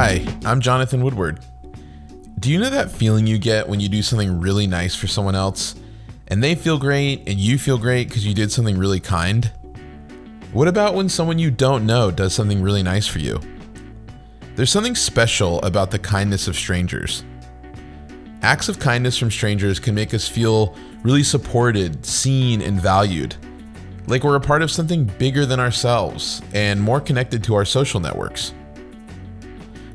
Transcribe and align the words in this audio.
I'm 0.00 0.62
Jonathan 0.62 1.02
Woodward. 1.02 1.40
Do 2.38 2.50
you 2.50 2.58
know 2.58 2.70
that 2.70 2.90
feeling 2.90 3.26
you 3.26 3.36
get 3.36 3.68
when 3.68 3.80
you 3.80 3.88
do 3.90 4.00
something 4.00 4.40
really 4.40 4.66
nice 4.66 4.94
for 4.94 5.06
someone 5.06 5.34
else 5.34 5.74
and 6.28 6.42
they 6.42 6.54
feel 6.54 6.78
great 6.78 7.28
and 7.28 7.38
you 7.38 7.58
feel 7.58 7.76
great 7.76 8.08
because 8.08 8.26
you 8.26 8.32
did 8.32 8.50
something 8.50 8.78
really 8.78 8.98
kind? 8.98 9.52
What 10.54 10.68
about 10.68 10.94
when 10.94 11.10
someone 11.10 11.38
you 11.38 11.50
don't 11.50 11.84
know 11.84 12.10
does 12.10 12.32
something 12.32 12.62
really 12.62 12.82
nice 12.82 13.06
for 13.06 13.18
you? 13.18 13.40
There's 14.56 14.72
something 14.72 14.94
special 14.94 15.60
about 15.60 15.90
the 15.90 15.98
kindness 15.98 16.48
of 16.48 16.56
strangers. 16.56 17.22
Acts 18.40 18.70
of 18.70 18.78
kindness 18.78 19.18
from 19.18 19.30
strangers 19.30 19.78
can 19.78 19.94
make 19.94 20.14
us 20.14 20.26
feel 20.26 20.74
really 21.02 21.22
supported, 21.22 22.06
seen, 22.06 22.62
and 22.62 22.80
valued. 22.80 23.36
Like 24.06 24.24
we're 24.24 24.36
a 24.36 24.40
part 24.40 24.62
of 24.62 24.70
something 24.70 25.04
bigger 25.04 25.44
than 25.44 25.60
ourselves 25.60 26.40
and 26.54 26.80
more 26.80 27.02
connected 27.02 27.44
to 27.44 27.54
our 27.54 27.66
social 27.66 28.00
networks. 28.00 28.54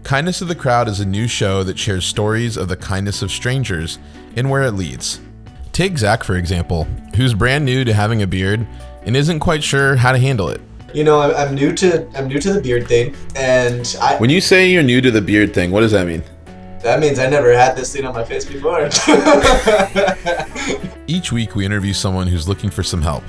Kindness 0.05 0.41
of 0.41 0.47
the 0.47 0.55
Crowd 0.55 0.87
is 0.87 0.99
a 0.99 1.05
new 1.05 1.27
show 1.27 1.63
that 1.63 1.79
shares 1.79 2.05
stories 2.05 2.57
of 2.57 2.67
the 2.67 2.77
kindness 2.77 3.23
of 3.23 3.31
strangers 3.31 3.97
and 4.35 4.47
where 4.47 4.61
it 4.61 4.73
leads. 4.73 5.19
Take 5.71 5.97
Zach, 5.97 6.23
for 6.23 6.35
example, 6.35 6.83
who's 7.15 7.33
brand 7.33 7.65
new 7.65 7.83
to 7.83 7.91
having 7.91 8.21
a 8.21 8.27
beard 8.27 8.67
and 9.01 9.17
isn't 9.17 9.39
quite 9.39 9.63
sure 9.63 9.95
how 9.95 10.11
to 10.11 10.19
handle 10.19 10.49
it. 10.49 10.61
You 10.93 11.05
know, 11.05 11.19
I'm, 11.19 11.35
I'm 11.35 11.55
new 11.55 11.73
to 11.77 12.07
I'm 12.15 12.27
new 12.27 12.39
to 12.39 12.53
the 12.53 12.61
beard 12.61 12.87
thing, 12.87 13.15
and 13.35 13.97
I, 13.99 14.17
When 14.17 14.29
you 14.29 14.41
say 14.41 14.69
you're 14.69 14.83
new 14.83 15.01
to 15.01 15.09
the 15.09 15.23
beard 15.23 15.55
thing, 15.55 15.71
what 15.71 15.81
does 15.81 15.91
that 15.93 16.05
mean? 16.05 16.21
that 16.83 16.99
means 16.99 17.17
I 17.17 17.27
never 17.27 17.51
had 17.51 17.75
this 17.75 17.91
thing 17.91 18.05
on 18.05 18.13
my 18.13 18.23
face 18.23 18.45
before. 18.45 18.85
Each 21.07 21.31
week, 21.31 21.55
we 21.55 21.65
interview 21.65 21.93
someone 21.93 22.27
who's 22.27 22.47
looking 22.47 22.69
for 22.69 22.83
some 22.83 23.01
help, 23.01 23.23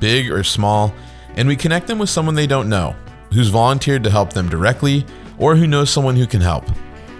big 0.00 0.30
or 0.30 0.42
small, 0.42 0.94
and 1.36 1.46
we 1.46 1.56
connect 1.56 1.86
them 1.86 1.98
with 1.98 2.08
someone 2.08 2.34
they 2.34 2.46
don't 2.46 2.70
know, 2.70 2.96
who's 3.34 3.48
volunteered 3.48 4.02
to 4.04 4.10
help 4.10 4.32
them 4.32 4.48
directly, 4.48 5.04
or 5.42 5.56
who 5.56 5.66
knows 5.66 5.90
someone 5.90 6.14
who 6.14 6.26
can 6.26 6.40
help. 6.40 6.64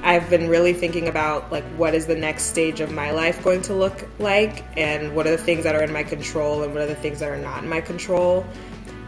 I've 0.04 0.30
been 0.30 0.48
really 0.48 0.72
thinking 0.72 1.08
about 1.08 1.50
like 1.50 1.64
what 1.76 1.92
is 1.92 2.06
the 2.06 2.14
next 2.14 2.44
stage 2.44 2.80
of 2.80 2.92
my 2.92 3.10
life 3.10 3.42
going 3.42 3.62
to 3.62 3.74
look 3.74 4.08
like 4.20 4.64
and 4.76 5.14
what 5.14 5.26
are 5.26 5.32
the 5.32 5.42
things 5.42 5.64
that 5.64 5.74
are 5.74 5.82
in 5.82 5.92
my 5.92 6.04
control 6.04 6.62
and 6.62 6.72
what 6.72 6.82
are 6.82 6.86
the 6.86 6.94
things 6.94 7.18
that 7.18 7.28
are 7.28 7.36
not 7.36 7.64
in 7.64 7.68
my 7.68 7.80
control. 7.80 8.46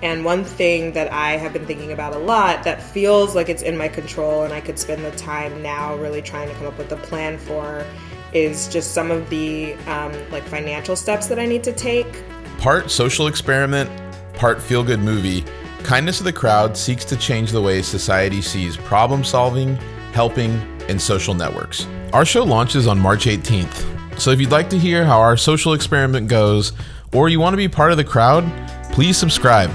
And 0.03 0.25
one 0.25 0.45
thing 0.45 0.93
that 0.93 1.13
I 1.13 1.37
have 1.37 1.53
been 1.53 1.65
thinking 1.65 1.93
about 1.93 2.13
a 2.13 2.19
lot 2.19 2.65
that 2.65 2.83
feels 2.83 3.37
like 3.37 3.49
it's 3.49 3.63
in 3.63 3.77
my 3.77 3.89
control 3.89 4.43
and 4.43 4.53
I 4.53 4.61
could 4.61 4.81
spend 4.81 5.05
the 5.05 5.13
time 5.13 5.63
now 5.63 5.95
really 5.97 6.21
trying 6.21 6.49
to 6.49 6.55
come 6.57 6.67
up 6.67 6.77
with 6.77 6.91
a 6.91 6.97
plan 6.97 7.39
for 7.39 7.87
is 8.33 8.67
just 8.67 8.93
some 8.93 9.13
of 9.13 9.31
the 9.31 9.75
um, 9.87 10.13
like 10.33 10.43
financial 10.43 10.97
steps 10.97 11.29
that 11.29 11.39
I 11.39 11.47
need 11.47 11.63
to 11.65 11.73
take. 11.73 12.25
Part 12.59 12.91
social 12.91 13.29
experiment, 13.29 13.89
part 14.35 14.61
feel 14.61 14.83
good 14.83 15.01
movie, 15.01 15.45
Kindness 15.85 16.19
of 16.19 16.25
the 16.25 16.33
Crowd 16.33 16.79
seeks 16.79 17.05
to 17.05 17.17
change 17.17 17.53
the 17.53 17.61
way 17.61 17.83
society 17.83 18.41
sees 18.41 18.75
problem 18.75 19.23
solving, 19.23 19.77
helping, 20.15 20.53
and 20.89 21.01
social 21.01 21.35
networks. 21.35 21.87
Our 22.15 22.25
show 22.25 22.43
launches 22.43 22.87
on 22.87 22.99
March 22.99 23.27
18th. 23.27 24.19
So 24.19 24.31
if 24.31 24.41
you'd 24.41 24.51
like 24.51 24.71
to 24.71 24.79
hear 24.79 25.05
how 25.05 25.21
our 25.21 25.37
social 25.37 25.75
experiment 25.75 26.29
goes, 26.29 26.73
or 27.13 27.29
you 27.29 27.39
want 27.39 27.53
to 27.53 27.59
be 27.59 27.69
part 27.69 27.91
of 27.91 27.99
the 27.99 28.05
crowd, 28.05 28.51
please 28.93 29.19
subscribe. 29.19 29.71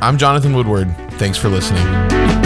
I'm 0.00 0.16
Jonathan 0.16 0.54
Woodward. 0.54 0.94
Thanks 1.14 1.36
for 1.36 1.48
listening. 1.48 2.45